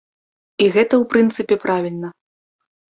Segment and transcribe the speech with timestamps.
[0.65, 2.09] І гэта, у прынцыпе, правільна.